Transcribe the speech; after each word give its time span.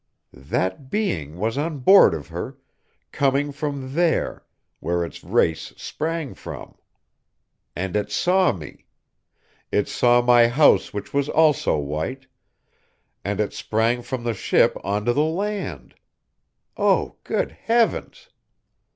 That 0.33 0.89
Being 0.89 1.37
was 1.37 1.59
on 1.59 1.77
board 1.77 2.15
of 2.15 2.29
her, 2.29 2.57
coming 3.11 3.51
from 3.51 3.93
there, 3.93 4.43
where 4.79 5.05
its 5.05 5.23
race 5.23 5.73
sprang 5.77 6.33
from. 6.33 6.73
And 7.75 7.95
it 7.95 8.11
saw 8.11 8.51
me! 8.51 8.87
It 9.71 9.87
saw 9.87 10.19
my 10.23 10.47
house 10.47 10.91
which 10.91 11.13
was 11.13 11.29
also 11.29 11.77
white, 11.77 12.25
and 13.23 13.39
it 13.39 13.53
sprang 13.53 14.01
from 14.01 14.23
the 14.23 14.33
ship 14.33 14.75
onto 14.83 15.13
the 15.13 15.21
land. 15.21 15.93
Oh! 16.77 17.17
Good 17.23 17.51
heavens! 17.51 18.29